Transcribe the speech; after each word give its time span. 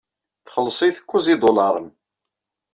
Txelleṣ-it 0.45 0.97
kuẓ 1.09 1.25
n 1.27 1.31
yidulaṛen. 1.31 1.87